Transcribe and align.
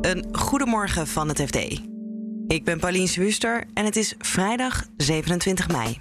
Een 0.00 0.26
goedemorgen 0.32 1.06
van 1.06 1.28
het 1.28 1.40
FD. 1.40 1.56
Ik 2.46 2.64
ben 2.64 2.78
Paulien 2.78 3.08
Swuster 3.08 3.64
en 3.74 3.84
het 3.84 3.96
is 3.96 4.14
vrijdag 4.18 4.86
27 4.96 5.68
mei. 5.68 5.96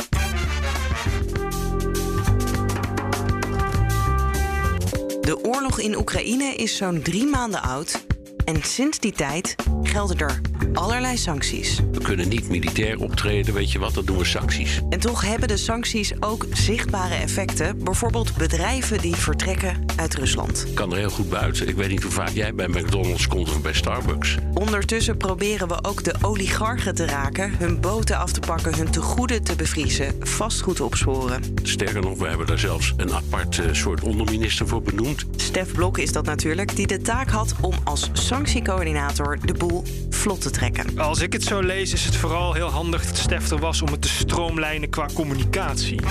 De 5.22 5.40
oorlog 5.43 5.80
in 5.80 5.98
Oekraïne 5.98 6.56
is 6.56 6.77
zo'n 6.77 7.01
drie 7.01 7.25
maanden 7.25 7.62
oud 7.62 8.05
en 8.46 8.64
sinds 8.64 9.00
die 9.00 9.12
tijd 9.12 9.55
gelden 9.84 10.18
er 10.18 10.41
allerlei 10.74 11.18
sancties. 11.18 11.80
We 11.92 12.02
kunnen 12.02 12.30
niet 12.30 12.50
militair 12.50 13.00
optreden, 13.00 13.54
weet 13.54 13.72
je 13.72 13.80
wat, 13.80 13.94
dan 13.94 14.06
doen 14.06 14.18
we 14.18 14.26
sancties. 14.26 14.82
En 14.90 15.00
toch 15.00 15.22
hebben 15.22 15.48
de 15.48 15.58
sancties 15.58 16.14
ook 16.20 16.46
zichtbare 16.54 17.14
effecten. 17.16 17.84
Bijvoorbeeld 17.84 18.38
bedrijven 18.38 18.98
die 18.98 19.16
vertrekken 19.16 19.86
uit 19.96 20.16
Rusland. 20.16 20.66
Ik 20.68 20.76
kan 20.76 20.92
er 20.92 20.98
heel 20.98 21.10
goed 21.10 21.30
buiten. 21.30 21.68
Ik 21.68 21.76
weet 21.76 21.90
niet 21.90 22.04
hoe 22.04 22.12
vaak 22.12 22.30
jij 22.30 22.54
bij 22.54 22.68
McDonald's 22.68 23.28
komt 23.28 23.50
of 23.50 23.62
bij 23.62 23.74
Starbucks. 23.74 24.38
Ondertussen 24.54 25.18
proberen 25.18 25.68
we 25.68 25.84
ook 25.84 26.04
de 26.04 26.16
oligarchen 26.22 26.96
te 26.96 27.05
raken, 27.05 27.52
hun 27.58 27.82
boten 27.82 28.18
af 28.18 28.32
te 28.32 28.40
pakken, 28.40 28.76
hun 28.76 28.91
tegoeden 28.91 29.44
te 29.44 29.55
bevriezen, 29.55 30.16
vastgoed 30.20 30.82
opsporen. 30.82 31.41
Sterker 31.63 32.02
nog, 32.02 32.18
we 32.18 32.27
hebben 32.27 32.48
daar 32.48 32.60
zelfs 32.60 32.94
een 32.98 33.13
apart 33.13 33.60
eh, 33.60 33.74
soort 33.74 34.02
onderminister 34.02 34.68
voor 34.68 34.82
benoemd. 34.82 35.26
Stef 35.36 35.72
Blok 35.72 35.98
is 35.98 36.12
dat 36.12 36.26
natuurlijk, 36.26 36.76
die 36.76 36.88
de 36.88 37.02
taak 37.02 37.30
had 37.30 37.55
om 37.62 37.74
als 37.84 38.10
sanctiecoördinator 38.13 39.38
de 39.46 39.54
boel 39.54 39.84
vlot 40.10 40.41
te 40.41 40.49
trekken. 40.49 40.59
Als 40.98 41.22
ik 41.22 41.34
het 41.34 41.44
zo 41.44 41.62
lees, 41.62 41.94
is 41.94 42.05
het 42.05 42.16
vooral 42.16 42.54
heel 42.54 42.70
handig 42.70 43.05
dat 43.05 43.18
Stef 43.18 43.52
er 43.52 43.59
was 43.59 43.81
om 43.81 43.91
het 43.91 44.02
te 44.02 44.08
stroomlijnen 44.08 44.90
qua 44.90 45.08
communicatie. 45.13 46.02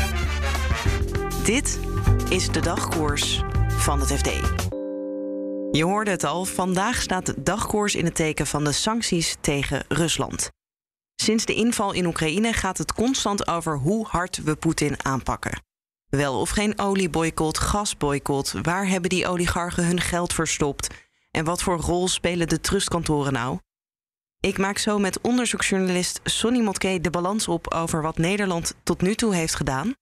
Dit 1.45 1.79
is 2.29 2.51
de 2.51 2.61
dagkoers 2.61 3.43
van 3.69 4.01
het 4.01 4.12
FD. 4.12 4.27
Je 5.71 5.84
hoorde 5.84 6.11
het 6.11 6.24
al, 6.24 6.45
vandaag 6.45 7.01
staat 7.01 7.27
de 7.27 7.43
dagkoers 7.43 7.95
in 7.95 8.05
het 8.05 8.15
teken 8.15 8.47
van 8.47 8.65
de 8.65 8.73
sancties 8.73 9.37
tegen 9.41 9.84
Rusland. 9.88 10.51
Sinds 11.15 11.45
de 11.45 11.54
inval 11.54 11.93
in 11.93 12.07
Oekraïne 12.07 12.52
gaat 12.52 12.79
het 12.79 12.93
constant 12.93 13.49
over 13.49 13.79
hoe 13.79 14.07
hard 14.07 14.43
we 14.45 14.57
Poetin 14.57 15.04
aanpakken. 15.04 15.63
Wel 16.09 16.41
of 16.41 16.51
geen 16.51 16.79
olieboycott, 16.79 17.59
gasboycott, 17.59 18.54
waar 18.63 18.88
hebben 18.88 19.10
die 19.10 19.29
oligarchen 19.29 19.87
hun 19.87 20.01
geld 20.01 20.32
verstopt 20.32 20.95
en 21.30 21.45
wat 21.45 21.63
voor 21.63 21.76
rol 21.76 22.09
spelen 22.09 22.49
de 22.49 22.60
trustkantoren 22.60 23.32
nou? 23.32 23.59
Ik 24.41 24.59
maak 24.59 24.79
zo 24.79 24.99
met 24.99 25.21
onderzoeksjournalist 25.21 26.21
Sonny 26.25 26.61
Motke 26.61 27.01
de 27.01 27.11
balans 27.11 27.49
op 27.49 27.75
over 27.75 28.03
wat 28.03 28.19
Nederland 28.19 28.75
tot 28.83 29.03
nu 29.03 29.15
toe 29.15 29.35
heeft 29.35 29.55
gedaan. 29.55 29.95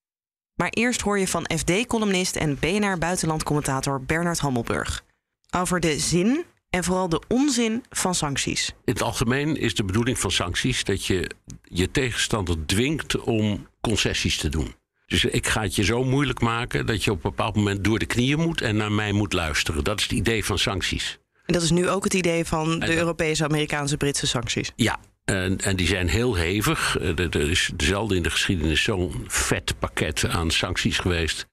Maar 0.54 0.68
eerst 0.68 1.00
hoor 1.00 1.18
je 1.18 1.28
van 1.28 1.50
FD-columnist 1.56 2.36
en 2.36 2.58
BNR-buitenlandcommentator 2.58 4.02
Bernard 4.02 4.38
Hammelburg. 4.38 5.04
Over 5.50 5.80
de 5.80 5.98
zin 5.98 6.44
en 6.70 6.84
vooral 6.84 7.08
de 7.08 7.22
onzin 7.28 7.84
van 7.90 8.14
sancties. 8.14 8.68
In 8.68 8.92
het 8.92 9.02
algemeen 9.02 9.56
is 9.56 9.74
de 9.74 9.84
bedoeling 9.84 10.18
van 10.18 10.30
sancties 10.30 10.84
dat 10.84 11.06
je 11.06 11.30
je 11.62 11.90
tegenstander 11.90 12.66
dwingt 12.66 13.20
om 13.20 13.66
concessies 13.80 14.36
te 14.36 14.48
doen. 14.48 14.74
Dus 15.06 15.24
ik 15.24 15.46
ga 15.46 15.62
het 15.62 15.74
je 15.74 15.84
zo 15.84 16.04
moeilijk 16.04 16.40
maken 16.40 16.86
dat 16.86 17.04
je 17.04 17.10
op 17.10 17.16
een 17.16 17.30
bepaald 17.30 17.56
moment 17.56 17.84
door 17.84 17.98
de 17.98 18.06
knieën 18.06 18.38
moet 18.38 18.60
en 18.60 18.76
naar 18.76 18.92
mij 18.92 19.12
moet 19.12 19.32
luisteren. 19.32 19.84
Dat 19.84 19.98
is 19.98 20.02
het 20.04 20.12
idee 20.12 20.44
van 20.44 20.58
sancties. 20.58 21.18
En 21.46 21.52
dat 21.52 21.62
is 21.62 21.70
nu 21.70 21.88
ook 21.88 22.04
het 22.04 22.14
idee 22.14 22.44
van 22.44 22.78
de 22.78 22.96
Europese, 22.96 23.44
Amerikaanse, 23.44 23.96
Britse 23.96 24.26
sancties. 24.26 24.72
Ja, 24.76 24.98
en, 25.24 25.58
en, 25.58 25.76
die 25.76 25.86
zijn 25.86 26.08
heel 26.08 26.34
hevig. 26.34 26.98
Eh, 26.98 27.18
er 27.18 27.50
is 27.50 27.70
zelden 27.76 28.16
in 28.16 28.22
de 28.22 28.30
geschiedenis 28.30 28.82
zo'n 28.82 29.24
vet 29.26 29.78
pakket 29.78 30.28
aan 30.28 30.50
sancties 30.50 30.98
geweest. 30.98 31.46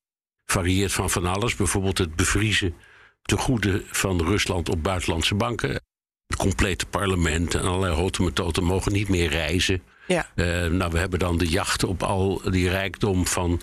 Varieert 0.45 0.91
van 0.91 1.09
van 1.09 1.25
alles. 1.25 1.55
Bijvoorbeeld 1.55 1.97
het 1.97 2.16
bevriezen 2.16 2.75
te 3.21 3.38
goede 3.38 3.83
van 3.88 4.21
Rusland 4.21 4.69
op 4.69 4.83
buitenlandse 4.83 5.36
banken. 5.36 5.69
Het 6.27 6.38
complete 6.38 6.86
parlement 6.86 7.55
en 7.55 7.61
allerlei 7.61 7.94
houten 7.94 8.23
methoden 8.23 8.64
mogen 8.64 8.91
niet 8.91 9.09
meer 9.09 9.30
reizen. 9.30 9.81
Ja. 10.08 10.30
Uh, 10.36 10.66
nou, 10.66 10.91
we 10.91 10.99
hebben 10.99 11.19
dan 11.19 11.38
de 11.38 11.47
jacht 11.47 11.83
op 11.83 12.03
al 12.03 12.41
die 12.49 12.69
rijkdom 12.69 13.27
van 13.27 13.61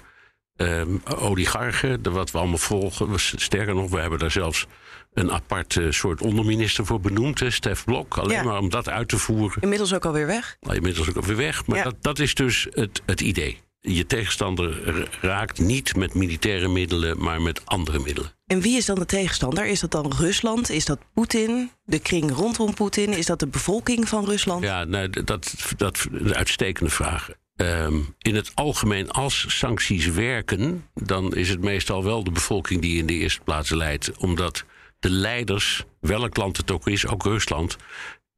uh, 0.61 0.83
oligarchen. 1.05 2.13
Wat 2.13 2.31
we 2.31 2.39
allemaal 2.39 2.59
volgen. 2.59 3.09
Sterker 3.19 3.75
nog, 3.75 3.91
we 3.91 4.01
hebben 4.01 4.19
daar 4.19 4.31
zelfs 4.31 4.67
een 5.13 5.33
apart 5.33 5.75
uh, 5.75 5.91
soort 5.91 6.23
onderminister 6.23 6.87
voor 6.87 7.01
benoemd, 7.01 7.41
hè, 7.41 7.51
Stef 7.51 7.85
Blok. 7.85 8.19
Alleen 8.19 8.37
ja. 8.37 8.43
maar 8.43 8.59
om 8.59 8.71
dat 8.71 8.89
uit 8.89 9.09
te 9.09 9.19
voeren. 9.19 9.63
Inmiddels 9.63 9.95
ook 9.95 10.05
alweer 10.05 10.27
weg. 10.27 10.57
Nou, 10.61 10.77
inmiddels 10.77 11.09
ook 11.09 11.17
alweer 11.17 11.37
weg. 11.37 11.67
Maar 11.67 11.77
ja. 11.77 11.85
dat, 11.85 11.95
dat 12.01 12.19
is 12.19 12.35
dus 12.35 12.67
het, 12.71 13.03
het 13.07 13.21
idee. 13.21 13.59
Je 13.83 14.07
tegenstander 14.07 15.09
raakt 15.21 15.59
niet 15.59 15.97
met 15.97 16.15
militaire 16.15 16.69
middelen, 16.69 17.23
maar 17.23 17.43
met 17.43 17.67
andere 17.67 17.99
middelen. 17.99 18.33
En 18.47 18.61
wie 18.61 18.77
is 18.77 18.85
dan 18.85 18.99
de 18.99 19.07
tegenstander? 19.07 19.67
Is 19.67 19.81
dat 19.81 19.91
dan 19.91 20.13
Rusland? 20.19 20.71
Is 20.71 20.85
dat 20.85 20.99
Poetin? 21.15 21.71
De 21.85 21.99
kring 21.99 22.33
rondom 22.33 22.75
Poetin? 22.75 23.13
Is 23.13 23.27
dat 23.27 23.39
de 23.39 23.47
bevolking 23.47 24.09
van 24.09 24.25
Rusland? 24.25 24.63
Ja, 24.63 24.85
nou, 24.85 25.25
dat, 25.25 25.55
dat 25.77 26.07
een 26.13 26.35
uitstekende 26.35 26.91
vraag. 26.91 27.31
Um, 27.61 28.15
in 28.19 28.35
het 28.35 28.53
algemeen, 28.55 29.11
als 29.11 29.59
sancties 29.59 30.07
werken, 30.07 30.89
dan 30.95 31.35
is 31.35 31.49
het 31.49 31.61
meestal 31.61 32.05
wel 32.05 32.25
de 32.25 32.31
bevolking 32.31 32.81
die 32.81 32.99
in 32.99 33.07
de 33.07 33.13
eerste 33.13 33.41
plaats 33.41 33.71
leidt. 33.71 34.17
Omdat 34.17 34.65
de 34.99 35.11
leiders, 35.11 35.85
welk 36.01 36.37
land 36.37 36.57
het 36.57 36.71
ook 36.71 36.89
is, 36.89 37.07
ook 37.07 37.23
Rusland, 37.23 37.77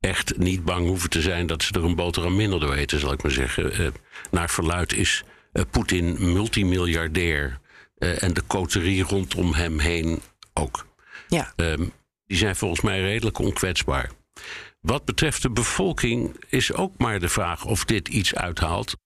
echt 0.00 0.38
niet 0.38 0.64
bang 0.64 0.86
hoeven 0.86 1.10
te 1.10 1.20
zijn 1.20 1.46
dat 1.46 1.62
ze 1.62 1.72
er 1.72 1.84
een 1.84 1.94
boterham 1.94 2.36
minder 2.36 2.60
door 2.60 2.74
eten, 2.74 3.00
zal 3.00 3.12
ik 3.12 3.22
maar 3.22 3.32
zeggen. 3.32 3.80
Uh, 3.80 3.88
naar 4.30 4.50
verluid 4.50 4.92
is 4.92 5.24
uh, 5.52 5.62
Poetin 5.70 6.32
multimiljardair 6.32 7.60
uh, 7.98 8.22
en 8.22 8.34
de 8.34 8.42
coterie 8.46 9.02
rondom 9.02 9.54
hem 9.54 9.78
heen 9.78 10.20
ook. 10.54 10.86
Ja. 11.28 11.52
Um, 11.56 11.92
die 12.26 12.36
zijn 12.36 12.56
volgens 12.56 12.80
mij 12.80 13.00
redelijk 13.00 13.38
onkwetsbaar. 13.38 14.10
Wat 14.80 15.04
betreft 15.04 15.42
de 15.42 15.50
bevolking 15.50 16.44
is 16.48 16.72
ook 16.72 16.92
maar 16.98 17.20
de 17.20 17.28
vraag 17.28 17.64
of 17.64 17.84
dit 17.84 18.08
iets 18.08 18.34
uithaalt. 18.34 18.96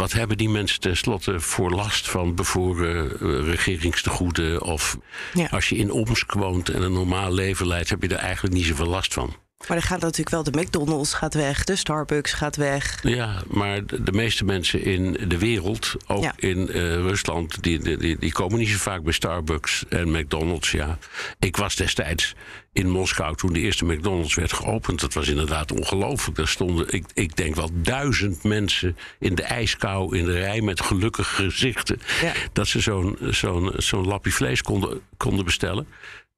Wat 0.00 0.12
hebben 0.12 0.36
die 0.36 0.48
mensen 0.48 0.80
tenslotte 0.80 1.40
voor 1.40 1.70
last 1.70 2.10
van 2.10 2.34
bevoren 2.34 3.22
uh, 3.22 3.44
regeringstegoeden? 3.44 4.62
Of 4.62 4.98
ja. 5.34 5.46
als 5.46 5.68
je 5.68 5.76
in 5.76 5.90
Omsk 5.90 6.32
woont 6.32 6.68
en 6.68 6.82
een 6.82 6.92
normaal 6.92 7.32
leven 7.32 7.66
leidt, 7.66 7.88
heb 7.88 8.02
je 8.02 8.08
er 8.08 8.16
eigenlijk 8.16 8.54
niet 8.54 8.64
zoveel 8.64 8.86
last 8.86 9.14
van. 9.14 9.36
Maar 9.68 9.76
er 9.76 9.82
gaat 9.82 10.00
natuurlijk 10.00 10.30
wel 10.30 10.42
de 10.42 10.60
McDonald's 10.60 11.12
gaat 11.12 11.34
weg, 11.34 11.64
de 11.64 11.76
Starbucks 11.76 12.32
gaat 12.32 12.56
weg. 12.56 12.98
Ja, 13.02 13.42
maar 13.46 13.86
de, 13.86 14.02
de 14.02 14.12
meeste 14.12 14.44
mensen 14.44 14.82
in 14.82 15.28
de 15.28 15.38
wereld, 15.38 15.96
ook 16.06 16.22
ja. 16.22 16.32
in 16.36 16.58
uh, 16.58 16.94
Rusland, 16.94 17.62
die, 17.62 17.98
die, 17.98 18.18
die 18.18 18.32
komen 18.32 18.58
niet 18.58 18.68
zo 18.68 18.76
vaak 18.76 19.02
bij 19.02 19.12
Starbucks 19.12 19.84
en 19.88 20.10
McDonald's. 20.10 20.70
Ja, 20.70 20.98
ik 21.38 21.56
was 21.56 21.76
destijds 21.76 22.34
in 22.72 22.90
Moskou 22.90 23.36
toen 23.36 23.52
de 23.52 23.60
eerste 23.60 23.84
McDonald's 23.84 24.34
werd 24.34 24.52
geopend. 24.52 25.00
Dat 25.00 25.14
was 25.14 25.28
inderdaad 25.28 25.72
ongelooflijk. 25.72 26.36
Daar 26.36 26.48
stonden, 26.48 26.92
ik, 26.92 27.04
ik 27.14 27.36
denk 27.36 27.54
wel 27.54 27.70
duizend 27.72 28.44
mensen 28.44 28.96
in 29.18 29.34
de 29.34 29.42
ijskou 29.42 30.18
in 30.18 30.24
de 30.24 30.38
rij 30.38 30.60
met 30.60 30.80
gelukkige 30.80 31.42
gezichten. 31.42 32.00
Ja. 32.22 32.32
Dat 32.52 32.66
ze 32.66 32.80
zo'n 32.80 33.16
zo'n 33.20 33.72
zo'n 33.76 34.06
lapje 34.06 34.32
vlees 34.32 34.62
konden, 34.62 35.00
konden 35.16 35.44
bestellen. 35.44 35.86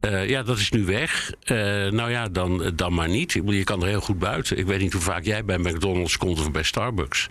Uh, 0.04 0.28
ja, 0.28 0.42
dat 0.42 0.58
is 0.58 0.70
nu 0.70 0.84
weg. 0.84 1.32
Uh, 1.44 1.56
nou 1.90 2.10
ja, 2.10 2.28
dan, 2.28 2.72
dan 2.74 2.94
maar 2.94 3.08
niet. 3.08 3.32
Je 3.32 3.64
kan 3.64 3.82
er 3.82 3.88
heel 3.88 4.00
goed 4.00 4.18
buiten. 4.18 4.58
Ik 4.58 4.66
weet 4.66 4.80
niet 4.80 4.92
hoe 4.92 5.02
vaak 5.02 5.24
jij 5.24 5.44
bij 5.44 5.58
McDonald's 5.58 6.16
komt 6.16 6.38
of 6.38 6.50
bij 6.50 6.62
Starbucks. 6.62 7.28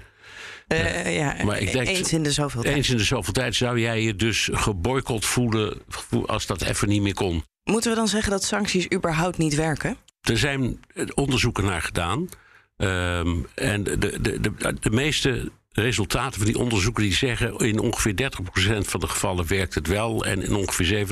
Uh, 0.68 1.16
ja, 1.18 1.36
maar 1.44 1.60
ik 1.60 1.72
denk, 1.72 1.88
eens 1.88 2.14
in 2.14 2.24
de 2.24 2.32
zoveel 2.32 2.62
tijd. 2.62 2.76
Eens 2.76 2.90
in 2.90 2.98
de 2.98 3.04
zoveel 3.04 3.34
tijd 3.34 3.56
zou 3.56 3.80
jij 3.80 4.02
je 4.02 4.16
dus 4.16 4.50
geboycott 4.52 5.26
voelen 5.26 5.82
als 6.26 6.46
dat 6.46 6.62
even 6.62 6.88
niet 6.88 7.02
meer 7.02 7.14
kon. 7.14 7.44
Moeten 7.64 7.90
we 7.90 7.98
dan 7.98 8.08
zeggen 8.08 8.32
dat 8.32 8.44
sancties 8.44 8.92
überhaupt 8.94 9.38
niet 9.38 9.56
werken? 9.56 9.98
Er 10.22 10.38
zijn 10.38 10.80
onderzoeken 11.14 11.66
naar 11.66 11.82
gedaan. 11.82 12.30
Um, 12.78 13.48
en 13.56 13.84
de, 13.84 13.98
de, 13.98 14.40
de, 14.40 14.52
de 14.80 14.90
meeste 14.90 15.52
resultaten 15.72 16.38
van 16.38 16.52
die 16.52 16.60
onderzoeken 16.60 17.04
die 17.04 17.14
zeggen 17.14 17.58
in 17.58 17.80
ongeveer 17.80 18.14
30% 18.14 18.88
van 18.88 19.00
de 19.00 19.08
gevallen 19.08 19.48
werkt 19.48 19.76
het 19.76 19.88
wel 19.88 20.26
en 20.26 20.42
in 20.42 20.56
ongeveer 20.56 21.08
70% 21.08 21.10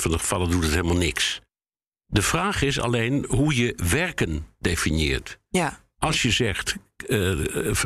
van 0.00 0.10
de 0.10 0.18
gevallen 0.18 0.50
doet 0.50 0.62
het 0.62 0.72
helemaal 0.74 0.96
niks. 0.96 1.40
De 2.06 2.22
vraag 2.22 2.62
is 2.62 2.80
alleen 2.80 3.24
hoe 3.28 3.56
je 3.56 3.78
werken 3.88 4.46
definieert. 4.58 5.38
Ja. 5.48 5.80
Als 5.98 6.22
je 6.22 6.30
zegt, 6.30 6.76
uh, 7.06 7.38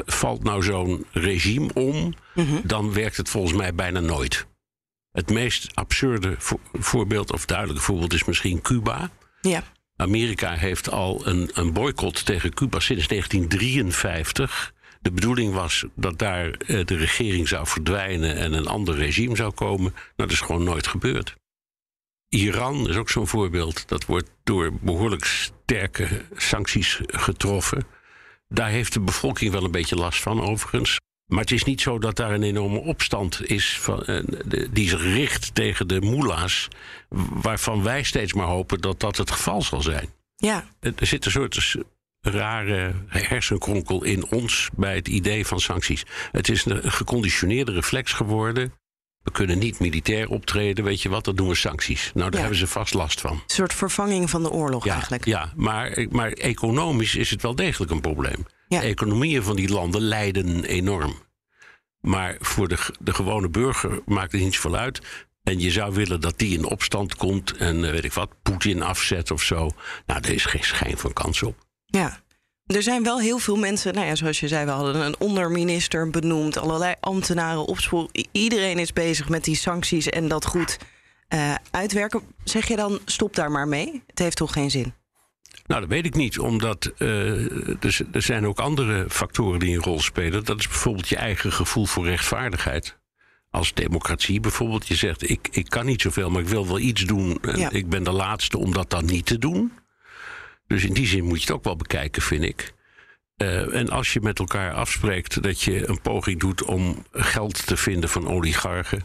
valt 0.06 0.42
nou 0.42 0.62
zo'n 0.62 1.06
regime 1.12 1.70
om, 1.74 2.14
mm-hmm. 2.34 2.60
dan 2.64 2.92
werkt 2.92 3.16
het 3.16 3.28
volgens 3.28 3.54
mij 3.54 3.74
bijna 3.74 4.00
nooit. 4.00 4.46
Het 5.12 5.30
meest 5.30 5.74
absurde 5.74 6.34
vo- 6.38 6.60
voorbeeld, 6.72 7.32
of 7.32 7.46
duidelijke 7.46 7.82
voorbeeld, 7.82 8.12
is 8.12 8.24
misschien 8.24 8.62
Cuba. 8.62 9.10
Ja. 9.40 9.62
Amerika 9.96 10.54
heeft 10.54 10.90
al 10.90 11.26
een, 11.26 11.50
een 11.54 11.72
boycott 11.72 12.24
tegen 12.24 12.54
Cuba 12.54 12.80
sinds 12.80 13.06
1953. 13.06 14.74
De 15.06 15.12
bedoeling 15.12 15.52
was 15.52 15.84
dat 15.94 16.18
daar 16.18 16.58
de 16.66 16.96
regering 16.96 17.48
zou 17.48 17.66
verdwijnen 17.66 18.36
en 18.36 18.52
een 18.52 18.66
ander 18.66 18.94
regime 18.94 19.36
zou 19.36 19.52
komen. 19.52 19.92
Nou, 19.92 20.04
dat 20.16 20.30
is 20.30 20.40
gewoon 20.40 20.64
nooit 20.64 20.86
gebeurd. 20.86 21.34
Iran 22.28 22.88
is 22.88 22.96
ook 22.96 23.10
zo'n 23.10 23.26
voorbeeld. 23.26 23.88
Dat 23.88 24.04
wordt 24.04 24.30
door 24.44 24.72
behoorlijk 24.80 25.24
sterke 25.24 26.24
sancties 26.36 27.00
getroffen. 27.06 27.86
Daar 28.48 28.68
heeft 28.68 28.92
de 28.92 29.00
bevolking 29.00 29.52
wel 29.52 29.64
een 29.64 29.70
beetje 29.70 29.96
last 29.96 30.22
van, 30.22 30.40
overigens. 30.40 30.98
Maar 31.26 31.40
het 31.40 31.52
is 31.52 31.64
niet 31.64 31.80
zo 31.80 31.98
dat 31.98 32.16
daar 32.16 32.32
een 32.32 32.42
enorme 32.42 32.78
opstand 32.78 33.48
is 33.50 33.78
van, 33.78 34.02
de, 34.44 34.68
die 34.72 34.88
zich 34.88 35.02
richt 35.02 35.54
tegen 35.54 35.88
de 35.88 36.00
moela's, 36.00 36.68
waarvan 37.40 37.82
wij 37.82 38.02
steeds 38.02 38.32
maar 38.32 38.46
hopen 38.46 38.80
dat 38.80 39.00
dat 39.00 39.16
het 39.16 39.30
geval 39.30 39.62
zal 39.62 39.82
zijn. 39.82 40.08
Ja. 40.36 40.68
Er 40.80 41.06
zit 41.06 41.24
een 41.24 41.30
soort 41.30 41.76
rare 42.30 42.92
hersenkronkel 43.06 44.04
in 44.04 44.30
ons 44.30 44.68
bij 44.76 44.94
het 44.94 45.08
idee 45.08 45.46
van 45.46 45.60
sancties. 45.60 46.04
Het 46.32 46.48
is 46.48 46.64
een 46.64 46.92
geconditioneerde 46.92 47.72
reflex 47.72 48.12
geworden. 48.12 48.72
We 49.22 49.30
kunnen 49.32 49.58
niet 49.58 49.78
militair 49.78 50.28
optreden, 50.28 50.84
weet 50.84 51.02
je 51.02 51.08
wat, 51.08 51.24
dat 51.24 51.36
doen 51.36 51.48
we 51.48 51.54
sancties. 51.54 52.10
Nou, 52.14 52.30
daar 52.30 52.40
hebben 52.40 52.58
ze 52.58 52.66
vast 52.66 52.94
last 52.94 53.20
van. 53.20 53.32
Een 53.32 53.42
soort 53.46 53.74
vervanging 53.74 54.30
van 54.30 54.42
de 54.42 54.50
oorlog 54.50 54.84
ja, 54.84 54.92
eigenlijk. 54.92 55.24
Ja, 55.24 55.52
maar, 55.56 56.06
maar 56.10 56.32
economisch 56.32 57.14
is 57.14 57.30
het 57.30 57.42
wel 57.42 57.54
degelijk 57.54 57.90
een 57.90 58.00
probleem. 58.00 58.46
De 58.68 58.78
economieën 58.78 59.42
van 59.42 59.56
die 59.56 59.68
landen 59.68 60.00
lijden 60.00 60.64
enorm. 60.64 61.14
Maar 62.00 62.36
voor 62.40 62.68
de, 62.68 62.78
de 63.00 63.14
gewone 63.14 63.48
burger 63.48 64.00
maakt 64.04 64.32
het 64.32 64.40
niet 64.40 64.54
zoveel 64.54 64.76
uit. 64.76 65.00
En 65.42 65.60
je 65.60 65.70
zou 65.70 65.94
willen 65.94 66.20
dat 66.20 66.38
die 66.38 66.58
in 66.58 66.64
opstand 66.64 67.16
komt 67.16 67.56
en 67.56 67.84
eh, 67.84 67.90
weet 67.90 68.04
ik 68.04 68.12
wat, 68.12 68.30
Poetin 68.42 68.82
afzet 68.82 69.30
of 69.30 69.42
zo. 69.42 69.70
Nou, 70.06 70.20
daar 70.20 70.32
is 70.32 70.44
geen 70.44 70.64
schijn 70.64 70.98
van 70.98 71.12
kans 71.12 71.42
op. 71.42 71.65
Ja. 71.86 72.24
Er 72.66 72.82
zijn 72.82 73.02
wel 73.02 73.20
heel 73.20 73.38
veel 73.38 73.56
mensen, 73.56 73.94
nou 73.94 74.06
ja, 74.06 74.14
zoals 74.14 74.40
je 74.40 74.48
zei, 74.48 74.64
we 74.64 74.70
hadden 74.70 75.06
een 75.06 75.20
onderminister 75.20 76.10
benoemd, 76.10 76.58
allerlei 76.58 76.94
ambtenaren 77.00 77.66
opsporen. 77.66 78.08
Iedereen 78.32 78.78
is 78.78 78.92
bezig 78.92 79.28
met 79.28 79.44
die 79.44 79.56
sancties 79.56 80.08
en 80.08 80.28
dat 80.28 80.44
goed 80.44 80.78
uh, 81.34 81.54
uitwerken. 81.70 82.22
Zeg 82.44 82.68
je 82.68 82.76
dan, 82.76 82.98
stop 83.04 83.34
daar 83.34 83.50
maar 83.50 83.68
mee? 83.68 84.02
Het 84.06 84.18
heeft 84.18 84.36
toch 84.36 84.52
geen 84.52 84.70
zin? 84.70 84.94
Nou, 85.66 85.80
dat 85.80 85.90
weet 85.90 86.06
ik 86.06 86.14
niet, 86.14 86.38
omdat 86.38 86.92
uh, 86.98 87.84
er, 87.84 88.06
er 88.12 88.22
zijn 88.22 88.46
ook 88.46 88.58
andere 88.58 89.06
factoren 89.08 89.58
die 89.58 89.76
een 89.76 89.82
rol 89.82 90.00
spelen. 90.00 90.44
Dat 90.44 90.58
is 90.58 90.68
bijvoorbeeld 90.68 91.08
je 91.08 91.16
eigen 91.16 91.52
gevoel 91.52 91.86
voor 91.86 92.04
rechtvaardigheid 92.04 92.98
als 93.50 93.74
democratie 93.74 94.40
bijvoorbeeld. 94.40 94.88
Je 94.88 94.94
zegt, 94.94 95.30
ik, 95.30 95.48
ik 95.50 95.68
kan 95.68 95.86
niet 95.86 96.02
zoveel, 96.02 96.30
maar 96.30 96.42
ik 96.42 96.48
wil 96.48 96.66
wel 96.66 96.78
iets 96.78 97.04
doen. 97.04 97.38
En 97.42 97.70
ik 97.72 97.88
ben 97.88 98.04
de 98.04 98.12
laatste 98.12 98.58
om 98.58 98.72
dat 98.72 98.90
dan 98.90 99.04
niet 99.04 99.26
te 99.26 99.38
doen. 99.38 99.72
Dus 100.66 100.84
in 100.84 100.92
die 100.92 101.06
zin 101.06 101.24
moet 101.24 101.38
je 101.38 101.46
het 101.46 101.56
ook 101.56 101.64
wel 101.64 101.76
bekijken, 101.76 102.22
vind 102.22 102.42
ik. 102.42 102.74
Uh, 103.42 103.74
en 103.74 103.90
als 103.90 104.12
je 104.12 104.20
met 104.20 104.38
elkaar 104.38 104.72
afspreekt 104.72 105.42
dat 105.42 105.62
je 105.62 105.88
een 105.88 106.00
poging 106.00 106.40
doet 106.40 106.62
om 106.62 107.06
geld 107.12 107.66
te 107.66 107.76
vinden 107.76 108.08
van 108.08 108.28
oligarchen. 108.28 109.04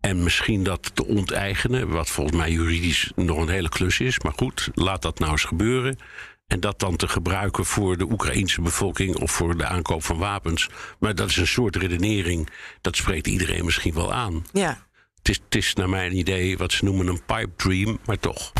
En 0.00 0.22
misschien 0.22 0.62
dat 0.64 0.90
te 0.94 1.06
onteigenen, 1.06 1.88
wat 1.88 2.10
volgens 2.10 2.36
mij 2.36 2.50
juridisch 2.50 3.12
nog 3.14 3.38
een 3.38 3.48
hele 3.48 3.68
klus 3.68 4.00
is. 4.00 4.20
Maar 4.20 4.32
goed, 4.36 4.70
laat 4.74 5.02
dat 5.02 5.18
nou 5.18 5.30
eens 5.30 5.44
gebeuren. 5.44 5.98
En 6.46 6.60
dat 6.60 6.78
dan 6.78 6.96
te 6.96 7.08
gebruiken 7.08 7.64
voor 7.64 7.96
de 7.96 8.10
Oekraïense 8.10 8.60
bevolking 8.60 9.16
of 9.16 9.30
voor 9.30 9.56
de 9.56 9.66
aankoop 9.66 10.04
van 10.04 10.18
wapens. 10.18 10.68
Maar 10.98 11.14
dat 11.14 11.28
is 11.28 11.36
een 11.36 11.46
soort 11.46 11.76
redenering, 11.76 12.48
dat 12.80 12.96
spreekt 12.96 13.26
iedereen 13.26 13.64
misschien 13.64 13.94
wel 13.94 14.12
aan. 14.12 14.46
Ja. 14.52 14.86
Het 15.14 15.28
is, 15.28 15.40
het 15.44 15.54
is 15.54 15.74
naar 15.74 15.88
mijn 15.88 16.16
idee 16.16 16.56
wat 16.58 16.72
ze 16.72 16.84
noemen 16.84 17.06
een 17.06 17.24
pipe 17.24 17.52
dream, 17.56 17.98
maar 18.04 18.18
toch. 18.18 18.52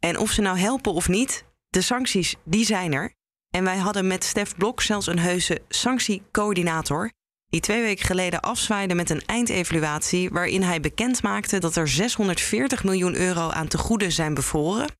En 0.00 0.18
of 0.18 0.30
ze 0.30 0.40
nou 0.40 0.58
helpen 0.58 0.92
of 0.92 1.08
niet, 1.08 1.44
de 1.68 1.80
sancties 1.80 2.34
die 2.44 2.64
zijn 2.64 2.92
er. 2.92 3.12
En 3.50 3.64
wij 3.64 3.76
hadden 3.76 4.06
met 4.06 4.24
Stef 4.24 4.56
Blok 4.56 4.80
zelfs 4.80 5.06
een 5.06 5.18
heuse 5.18 5.62
sanctiecoördinator. 5.68 7.10
Die 7.48 7.60
twee 7.60 7.82
weken 7.82 8.04
geleden 8.04 8.40
afzwaaide 8.40 8.94
met 8.94 9.10
een 9.10 9.22
eindevaluatie. 9.26 10.30
waarin 10.30 10.62
hij 10.62 10.80
bekend 10.80 11.22
maakte 11.22 11.58
dat 11.58 11.76
er 11.76 11.88
640 11.88 12.84
miljoen 12.84 13.16
euro 13.16 13.48
aan 13.48 13.68
tegoeden 13.68 14.12
zijn 14.12 14.34
bevroren. 14.34 14.98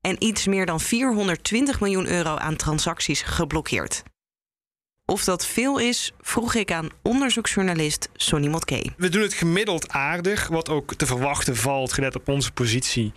en 0.00 0.24
iets 0.24 0.46
meer 0.46 0.66
dan 0.66 0.80
420 0.80 1.80
miljoen 1.80 2.06
euro 2.06 2.36
aan 2.36 2.56
transacties 2.56 3.22
geblokkeerd. 3.22 4.02
Of 5.04 5.24
dat 5.24 5.46
veel 5.46 5.78
is, 5.78 6.12
vroeg 6.20 6.54
ik 6.54 6.72
aan 6.72 6.88
onderzoeksjournalist 7.02 8.08
Sonny 8.14 8.48
Motke. 8.48 8.92
We 8.96 9.08
doen 9.08 9.22
het 9.22 9.34
gemiddeld 9.34 9.88
aardig, 9.88 10.48
wat 10.48 10.68
ook 10.68 10.94
te 10.94 11.06
verwachten 11.06 11.56
valt, 11.56 11.92
gelet 11.92 12.16
op 12.16 12.28
onze 12.28 12.52
positie 12.52 13.12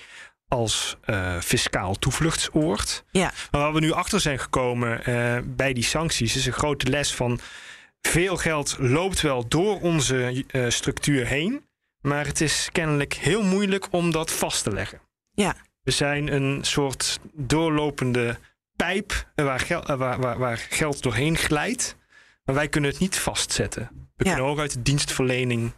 als 0.54 0.98
uh, 1.06 1.40
fiscaal 1.40 1.96
toevluchtsoord. 1.96 3.04
Ja. 3.12 3.32
Maar 3.52 3.62
waar 3.62 3.74
we 3.74 3.80
nu 3.80 3.92
achter 3.92 4.20
zijn 4.20 4.40
gekomen 4.40 5.10
uh, 5.10 5.38
bij 5.46 5.74
die 5.74 5.84
sancties 5.84 6.36
is 6.36 6.46
een 6.46 6.54
grote 6.54 6.90
les 6.90 7.16
van 7.16 7.40
veel 8.02 8.38
geld 8.38 8.76
loopt 8.80 9.22
wel 9.22 9.48
door 9.48 9.82
onze 9.82 10.46
uh, 10.52 10.70
structuur 10.70 11.26
heen, 11.26 11.66
maar 12.02 12.26
het 12.26 12.42
is 12.42 12.70
kennelijk 12.72 13.14
heel 13.14 13.44
moeilijk 13.44 13.88
om 13.92 14.12
dat 14.12 14.32
vast 14.32 14.64
te 14.64 14.74
leggen. 14.74 15.02
Ja. 15.32 15.56
We 15.82 15.92
zijn 15.92 16.34
een 16.34 16.64
soort 16.64 17.20
doorlopende 17.34 18.38
pijp 18.76 19.32
waar, 19.36 19.60
gel 19.60 19.98
waar, 19.98 20.20
waar, 20.20 20.38
waar, 20.38 20.58
geld 20.58 21.04
doorheen 21.04 21.38
glijdt, 21.38 21.96
maar 22.44 22.56
wij 22.56 22.68
kunnen 22.68 22.90
het 22.90 23.00
niet 23.00 23.20
vastzetten. 23.20 23.90
We 24.16 24.26
ja. 24.26 24.34
kunnen 24.34 24.52
ook 24.52 24.60
uit 24.60 24.74
de 24.74 24.82
dienstverlening 24.82 25.72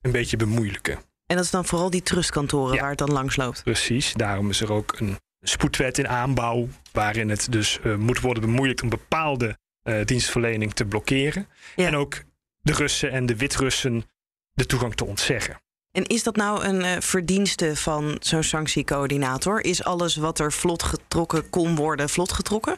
een 0.00 0.12
beetje 0.12 0.36
bemoeilijken. 0.36 0.98
En 1.32 1.38
dat 1.38 1.46
is 1.46 1.52
dan 1.52 1.64
vooral 1.64 1.90
die 1.90 2.02
trustkantoren 2.02 2.78
waar 2.78 2.88
het 2.88 2.98
dan 2.98 3.12
langs 3.12 3.36
loopt. 3.36 3.62
Precies, 3.62 4.12
daarom 4.12 4.50
is 4.50 4.60
er 4.60 4.72
ook 4.72 4.94
een 4.98 5.18
spoedwet 5.40 5.98
in 5.98 6.08
aanbouw, 6.08 6.68
waarin 6.92 7.28
het 7.30 7.52
dus 7.52 7.78
uh, 7.84 7.96
moet 7.96 8.20
worden 8.20 8.42
bemoeilijkt 8.42 8.82
om 8.82 8.88
bepaalde 8.88 9.58
uh, 9.84 10.04
dienstverlening 10.04 10.72
te 10.72 10.84
blokkeren. 10.84 11.48
Ja. 11.76 11.86
En 11.86 11.96
ook 11.96 12.22
de 12.60 12.72
Russen 12.72 13.10
en 13.10 13.26
de 13.26 13.36
Wit-Russen 13.36 14.04
de 14.52 14.66
toegang 14.66 14.94
te 14.94 15.04
ontzeggen. 15.04 15.60
En 15.90 16.06
is 16.06 16.22
dat 16.22 16.36
nou 16.36 16.64
een 16.64 16.80
uh, 16.80 16.90
verdienste 16.98 17.76
van 17.76 18.16
zo'n 18.20 18.42
sanctiecoördinator? 18.42 19.64
Is 19.64 19.84
alles 19.84 20.16
wat 20.16 20.38
er 20.38 20.52
vlot 20.52 20.82
getrokken 20.82 21.50
kon 21.50 21.74
worden, 21.74 22.08
vlot 22.08 22.32
getrokken? 22.32 22.76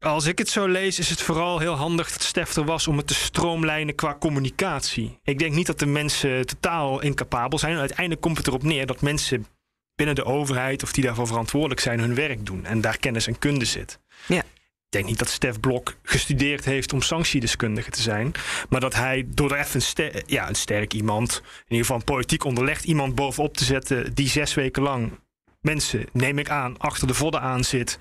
Als 0.00 0.26
ik 0.26 0.38
het 0.38 0.48
zo 0.48 0.66
lees, 0.66 0.98
is 0.98 1.10
het 1.10 1.22
vooral 1.22 1.58
heel 1.58 1.74
handig 1.74 2.12
dat 2.12 2.22
Stef 2.22 2.56
er 2.56 2.64
was 2.64 2.88
om 2.88 2.96
het 2.96 3.06
te 3.06 3.14
stroomlijnen 3.14 3.94
qua 3.94 4.16
communicatie. 4.18 5.18
Ik 5.22 5.38
denk 5.38 5.54
niet 5.54 5.66
dat 5.66 5.78
de 5.78 5.86
mensen 5.86 6.46
totaal 6.46 7.00
incapabel 7.00 7.58
zijn. 7.58 7.76
Uiteindelijk 7.78 8.20
komt 8.20 8.36
het 8.36 8.46
erop 8.46 8.62
neer 8.62 8.86
dat 8.86 9.00
mensen 9.00 9.46
binnen 9.94 10.14
de 10.14 10.24
overheid 10.24 10.82
of 10.82 10.92
die 10.92 11.04
daarvoor 11.04 11.26
verantwoordelijk 11.26 11.80
zijn 11.80 12.00
hun 12.00 12.14
werk 12.14 12.46
doen 12.46 12.64
en 12.64 12.80
daar 12.80 12.98
kennis 12.98 13.26
en 13.26 13.38
kunde 13.38 13.64
zit. 13.64 13.98
Ja. 14.26 14.38
Ik 14.38 14.96
denk 14.96 15.06
niet 15.06 15.18
dat 15.18 15.30
Stef 15.30 15.60
Blok 15.60 15.96
gestudeerd 16.02 16.64
heeft 16.64 16.92
om 16.92 17.02
sanctiedeskundige 17.02 17.90
te 17.90 18.02
zijn. 18.02 18.32
Maar 18.68 18.80
dat 18.80 18.94
hij 18.94 19.26
door 19.28 19.52
er 19.52 19.58
even 19.58 19.74
een, 19.74 19.82
ster 19.82 20.22
ja, 20.26 20.48
een 20.48 20.54
sterk 20.54 20.92
iemand, 20.92 21.42
in 21.44 21.62
ieder 21.62 21.78
geval 21.78 21.96
een 21.96 22.04
politiek 22.04 22.44
onderlegd 22.44 22.84
iemand 22.84 23.14
bovenop 23.14 23.56
te 23.56 23.64
zetten 23.64 24.14
die 24.14 24.28
zes 24.28 24.54
weken 24.54 24.82
lang 24.82 25.12
mensen, 25.60 26.06
neem 26.12 26.38
ik 26.38 26.50
aan, 26.50 26.78
achter 26.78 27.06
de 27.06 27.14
vodden 27.14 27.40
aan 27.40 27.64
zit 27.64 27.98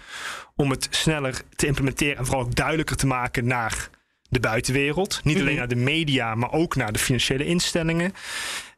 om 0.55 0.69
het 0.69 0.87
sneller 0.89 1.41
te 1.55 1.67
implementeren 1.67 2.17
en 2.17 2.25
vooral 2.25 2.43
ook 2.43 2.55
duidelijker 2.55 2.95
te 2.95 3.07
maken 3.07 3.47
naar 3.47 3.89
de 4.29 4.39
buitenwereld. 4.39 5.23
Niet 5.23 5.39
alleen 5.39 5.55
naar 5.55 5.67
de 5.67 5.75
media, 5.75 6.35
maar 6.35 6.51
ook 6.51 6.75
naar 6.75 6.91
de 6.91 6.99
financiële 6.99 7.45
instellingen. 7.45 8.13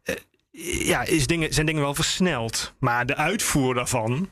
Uh, 0.04 0.16
ja, 0.88 1.04
is 1.04 1.28
dingen, 1.28 1.54
zijn 1.54 1.66
dingen 1.66 1.82
wel 1.82 1.96
versneld. 1.96 2.74
Maar 2.80 3.06
de 3.06 3.16
uitvoer 3.16 3.74
daarvan, 3.74 4.30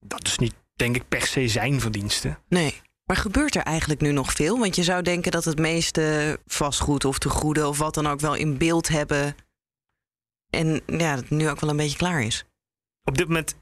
dat 0.00 0.26
is 0.26 0.38
niet, 0.38 0.54
denk 0.74 0.96
ik, 0.96 1.08
per 1.08 1.26
se 1.26 1.48
zijn 1.48 1.80
verdienste. 1.80 2.38
Nee. 2.48 2.80
Maar 3.04 3.16
gebeurt 3.16 3.54
er 3.54 3.62
eigenlijk 3.62 4.00
nu 4.00 4.12
nog 4.12 4.32
veel? 4.32 4.58
Want 4.58 4.76
je 4.76 4.82
zou 4.82 5.02
denken 5.02 5.30
dat 5.32 5.44
het 5.44 5.58
meeste 5.58 6.38
vastgoed 6.46 7.04
of 7.04 7.18
tegoeden 7.18 7.68
of 7.68 7.78
wat 7.78 7.94
dan 7.94 8.06
ook 8.06 8.20
wel 8.20 8.34
in 8.34 8.58
beeld 8.58 8.88
hebben. 8.88 9.36
En 10.50 10.80
ja, 10.86 11.14
dat 11.14 11.20
het 11.20 11.30
nu 11.30 11.48
ook 11.48 11.60
wel 11.60 11.70
een 11.70 11.76
beetje 11.76 11.96
klaar 11.96 12.22
is. 12.22 12.44
Op 13.04 13.18
dit 13.18 13.26
moment 13.26 13.54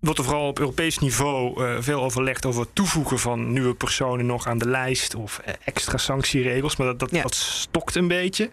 wordt 0.00 0.18
er 0.18 0.24
vooral 0.24 0.48
op 0.48 0.58
Europees 0.58 0.98
niveau 0.98 1.64
uh, 1.64 1.76
veel 1.80 2.02
overlegd 2.02 2.46
over 2.46 2.60
het 2.60 2.74
toevoegen 2.74 3.18
van 3.18 3.52
nieuwe 3.52 3.74
personen 3.74 4.26
nog 4.26 4.46
aan 4.46 4.58
de 4.58 4.68
lijst 4.68 5.14
of 5.14 5.40
uh, 5.46 5.54
extra 5.64 5.98
sanctieregels. 5.98 6.76
Maar 6.76 6.86
dat, 6.86 6.98
dat, 6.98 7.10
ja. 7.10 7.22
dat 7.22 7.34
stokt 7.34 7.94
een 7.94 8.08
beetje. 8.08 8.50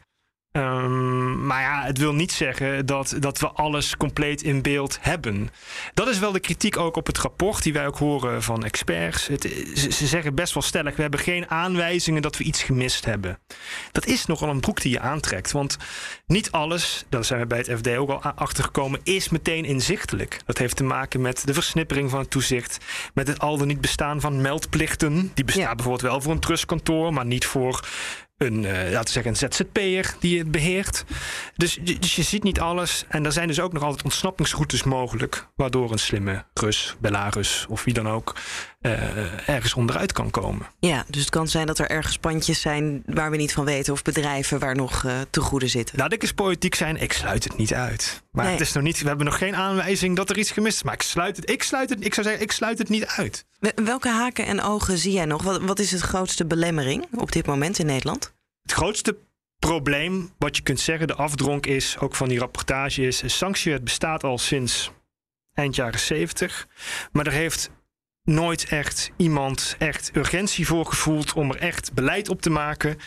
Um, 0.57 1.45
maar 1.45 1.61
ja, 1.61 1.83
het 1.83 1.97
wil 1.97 2.13
niet 2.13 2.31
zeggen 2.31 2.85
dat, 2.85 3.15
dat 3.19 3.39
we 3.39 3.47
alles 3.47 3.97
compleet 3.97 4.41
in 4.41 4.61
beeld 4.61 4.97
hebben. 5.01 5.49
Dat 5.93 6.07
is 6.07 6.19
wel 6.19 6.31
de 6.31 6.39
kritiek 6.39 6.77
ook 6.77 6.95
op 6.95 7.07
het 7.07 7.17
rapport 7.17 7.63
die 7.63 7.73
wij 7.73 7.87
ook 7.87 7.97
horen 7.97 8.43
van 8.43 8.63
experts. 8.63 9.27
Het, 9.27 9.41
ze, 9.75 9.91
ze, 9.91 10.07
zeggen 10.07 10.35
best 10.35 10.53
wel 10.53 10.63
stellig: 10.63 10.95
we 10.95 11.01
hebben 11.01 11.19
geen 11.19 11.49
aanwijzingen 11.49 12.21
dat 12.21 12.37
we 12.37 12.43
iets 12.43 12.63
gemist 12.63 13.05
hebben. 13.05 13.39
Dat 13.91 14.05
is 14.05 14.25
nogal 14.25 14.49
een 14.49 14.59
broek 14.59 14.81
die 14.81 14.91
je 14.91 14.99
aantrekt. 14.99 15.51
Want 15.51 15.77
niet 16.25 16.51
alles, 16.51 17.05
daar 17.09 17.25
zijn 17.25 17.39
we 17.39 17.47
bij 17.47 17.57
het 17.57 17.71
FD 17.77 17.87
ook 17.95 18.09
al 18.09 18.21
achtergekomen, 18.21 18.99
is 19.03 19.29
meteen 19.29 19.65
inzichtelijk. 19.65 20.39
Dat 20.45 20.57
heeft 20.57 20.75
te 20.75 20.83
maken 20.83 21.21
met 21.21 21.45
de 21.45 21.53
versnippering 21.53 22.09
van 22.09 22.19
het 22.19 22.29
toezicht, 22.29 22.77
met 23.13 23.27
het 23.27 23.39
al 23.39 23.57
dan 23.57 23.67
niet 23.67 23.81
bestaan 23.81 24.21
van 24.21 24.41
meldplichten. 24.41 25.31
Die 25.33 25.45
bestaan 25.45 25.63
ja. 25.63 25.75
bijvoorbeeld 25.75 26.11
wel 26.11 26.21
voor 26.21 26.31
een 26.31 26.39
trustkantoor, 26.39 27.13
maar 27.13 27.25
niet 27.25 27.45
voor 27.45 27.85
een, 28.37 28.63
uh, 28.63 28.71
laten 28.71 29.03
we 29.03 29.09
zeggen, 29.09 29.31
een 29.31 29.51
ZZP'er 29.51 30.15
die 30.19 30.37
het 30.37 30.51
beheert. 30.51 31.05
Dus, 31.55 31.79
dus 31.83 32.15
je 32.15 32.23
ziet 32.23 32.43
niet 32.43 32.59
alles. 32.59 33.05
En 33.07 33.25
er 33.25 33.31
zijn 33.31 33.47
dus 33.47 33.59
ook 33.59 33.73
nog 33.73 33.83
altijd 33.83 34.03
ontsnappingsroutes 34.03 34.83
mogelijk. 34.83 35.47
Waardoor 35.55 35.91
een 35.91 35.99
slimme 35.99 36.45
Rus, 36.53 36.95
Belarus 36.99 37.65
of 37.69 37.83
wie 37.83 37.93
dan 37.93 38.07
ook 38.09 38.35
uh, 38.81 39.49
ergens 39.49 39.73
onderuit 39.73 40.11
kan 40.11 40.29
komen. 40.29 40.67
Ja, 40.79 41.05
dus 41.07 41.21
het 41.21 41.29
kan 41.29 41.47
zijn 41.47 41.67
dat 41.67 41.79
er 41.79 41.89
ergens 41.89 42.17
pandjes 42.17 42.61
zijn 42.61 43.03
waar 43.05 43.31
we 43.31 43.37
niet 43.37 43.53
van 43.53 43.65
weten. 43.65 43.93
Of 43.93 44.01
bedrijven 44.01 44.59
waar 44.59 44.75
nog 44.75 45.03
uh, 45.03 45.19
te 45.29 45.41
goede 45.41 45.67
zitten. 45.67 45.97
Laat 45.97 46.13
ik 46.13 46.21
eens 46.21 46.31
politiek 46.33 46.75
zijn, 46.75 47.01
ik 47.01 47.13
sluit 47.13 47.43
het 47.43 47.57
niet 47.57 47.73
uit. 47.73 48.23
Maar 48.31 48.43
nee. 48.43 48.53
het 48.53 48.61
is 48.61 48.71
nog 48.71 48.83
niet, 48.83 49.01
we 49.01 49.07
hebben 49.07 49.25
nog 49.25 49.37
geen 49.37 49.55
aanwijzing 49.55 50.15
dat 50.15 50.29
er 50.29 50.37
iets 50.37 50.51
gemist 50.51 50.75
is. 50.75 50.83
Maar 50.83 50.93
ik 50.93 51.01
sluit 51.01 51.35
het, 51.35 51.49
ik 51.49 51.63
sluit 51.63 51.89
het, 51.89 52.05
ik 52.05 52.13
zou 52.13 52.25
zeggen, 52.25 52.43
ik 52.43 52.51
sluit 52.51 52.77
het 52.77 52.89
niet 52.89 53.05
uit. 53.05 53.45
Welke 53.75 54.09
haken 54.09 54.45
en 54.45 54.61
ogen 54.61 54.97
zie 54.97 55.11
jij 55.11 55.25
nog? 55.25 55.43
Wat, 55.43 55.61
wat 55.61 55.79
is 55.79 55.91
het 55.91 56.01
grootste 56.01 56.45
belemmering 56.45 57.05
op 57.15 57.31
dit 57.31 57.45
moment 57.45 57.79
in 57.79 57.85
Nederland? 57.85 58.33
Het 58.61 58.71
grootste 58.71 59.17
probleem, 59.59 60.33
wat 60.37 60.57
je 60.57 60.63
kunt 60.63 60.79
zeggen, 60.79 61.07
de 61.07 61.15
afdronk 61.15 61.65
is, 61.65 61.97
ook 61.99 62.15
van 62.15 62.29
die 62.29 62.39
rapportage, 62.39 63.01
is: 63.01 63.21
een 63.21 63.29
sanctiewet 63.29 63.83
bestaat 63.83 64.23
al 64.23 64.37
sinds 64.37 64.91
eind 65.53 65.75
jaren 65.75 65.99
70. 65.99 66.67
Maar 67.11 67.25
er 67.25 67.31
heeft 67.31 67.69
nooit 68.27 68.65
echt 68.65 69.11
iemand 69.17 69.75
echt 69.79 70.11
urgentie 70.13 70.67
voor 70.67 70.85
gevoeld 70.85 71.33
om 71.33 71.51
er 71.51 71.57
echt 71.57 71.93
beleid 71.93 72.29
op 72.29 72.41
te 72.41 72.49
maken 72.49 72.97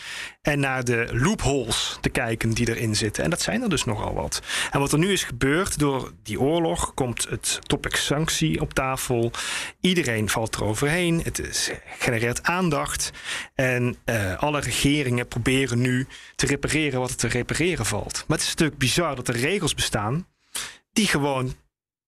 en 0.41 0.59
naar 0.59 0.83
de 0.83 1.09
loopholes 1.11 1.97
te 2.01 2.09
kijken 2.09 2.49
die 2.49 2.69
erin 2.69 2.95
zitten. 2.95 3.23
En 3.23 3.29
dat 3.29 3.41
zijn 3.41 3.61
er 3.61 3.69
dus 3.69 3.83
nogal 3.83 4.13
wat. 4.13 4.41
En 4.71 4.79
wat 4.79 4.91
er 4.91 4.99
nu 4.99 5.11
is 5.11 5.23
gebeurd 5.23 5.79
door 5.79 6.11
die 6.23 6.39
oorlog, 6.39 6.93
komt 6.93 7.29
het 7.29 7.59
topic 7.61 7.95
sanctie 7.95 8.61
op 8.61 8.73
tafel. 8.73 9.31
Iedereen 9.79 10.29
valt 10.29 10.55
eroverheen. 10.55 11.21
Het 11.23 11.39
is, 11.39 11.71
genereert 11.99 12.43
aandacht. 12.43 13.11
En 13.55 13.97
uh, 14.05 14.37
alle 14.37 14.59
regeringen 14.59 15.27
proberen 15.27 15.81
nu 15.81 16.07
te 16.35 16.45
repareren 16.45 16.99
wat 16.99 17.09
er 17.09 17.15
te 17.15 17.27
repareren 17.27 17.85
valt. 17.85 18.23
Maar 18.27 18.37
het 18.37 18.45
is 18.47 18.53
natuurlijk 18.53 18.79
bizar 18.79 19.15
dat 19.15 19.27
er 19.27 19.35
regels 19.35 19.75
bestaan 19.75 20.27
die 20.93 21.07
gewoon 21.07 21.55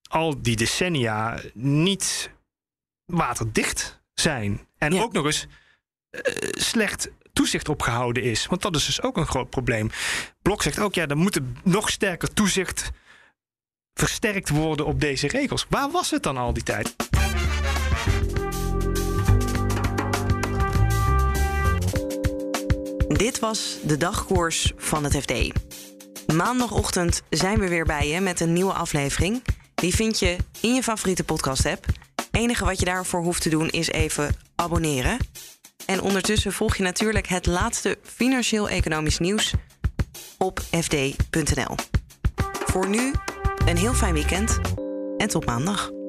al 0.10 0.42
die 0.42 0.56
decennia 0.56 1.42
niet 1.54 2.32
waterdicht 3.06 4.02
zijn. 4.14 4.68
En 4.78 5.02
ook 5.02 5.14
nog 5.14 5.26
eens 5.26 5.48
uh, 6.12 6.22
slecht 6.52 7.10
toezicht 7.34 7.70
op 7.70 7.82
gehouden 7.82 8.24
is. 8.24 8.46
Want 8.46 8.62
dat 8.62 8.76
is 8.76 8.86
dus 8.86 9.02
ook 9.02 9.18
een 9.18 9.28
groot 9.28 9.50
probleem. 9.50 9.90
Blok 10.42 10.62
zegt 10.62 10.80
ook, 10.80 10.96
ja, 10.96 11.08
er 11.08 11.18
moet 11.18 11.40
nog 11.64 11.90
sterker 11.90 12.34
toezicht 12.34 12.92
versterkt 13.94 14.50
worden 14.50 14.86
op 14.86 15.00
deze 15.02 15.28
regels. 15.28 15.66
Waar 15.70 15.92
was 15.92 16.12
het 16.12 16.24
dan 16.24 16.38
al 16.38 16.54
die 16.54 16.64
tijd? 16.64 16.96
Dit 23.08 23.40
was 23.40 23.78
de 23.84 23.98
dagkoers 23.98 24.72
van 24.76 25.04
het 25.04 25.16
FD. 25.16 25.34
Maandagochtend 26.34 27.22
zijn 27.30 27.60
we 27.60 27.68
weer 27.68 27.86
bij 27.86 28.08
je 28.08 28.20
met 28.20 28.40
een 28.40 28.54
nieuwe 28.54 28.74
aflevering. 28.74 29.44
Die 29.76 29.96
vind 29.96 30.20
je 30.20 30.38
in 30.62 30.74
je 30.74 30.84
favoriete 30.84 31.24
podcast-app 31.24 31.86
enige 32.36 32.66
wat 32.66 32.80
je 32.80 32.86
daarvoor 32.86 33.22
hoeft 33.22 33.42
te 33.42 33.50
doen 33.50 33.70
is 33.70 33.88
even 33.88 34.36
abonneren. 34.56 35.18
En 35.86 36.02
ondertussen 36.02 36.54
volg 36.54 36.76
je 36.76 36.84
natuurlijk 36.84 37.28
het 37.28 37.46
laatste 37.46 37.98
financieel-economisch 38.04 39.20
nieuws 39.20 39.54
op 40.38 40.60
fd.nl. 40.60 41.76
Voor 42.66 42.90
nu 42.90 43.14
een 43.66 43.78
heel 43.78 43.94
fijn 43.94 44.14
weekend 44.14 44.60
en 45.18 45.28
tot 45.28 45.46
maandag. 45.46 46.03